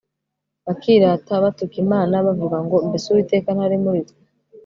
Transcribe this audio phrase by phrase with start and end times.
[0.65, 4.21] bakirata batuka imana bavuga ngo mbese uwiteka ntari muri twe